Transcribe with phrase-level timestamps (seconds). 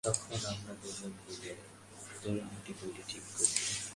[0.03, 1.51] তখন আমরা দু জন মিলে
[2.13, 3.81] ত্রুটিগুলি ঠিক করব।